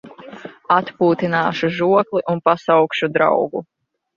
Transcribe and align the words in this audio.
Atpūtināšu 0.75 1.71
žokli 1.81 2.25
un 2.35 2.43
pasaukšu 2.49 3.13
draugu. 3.19 3.67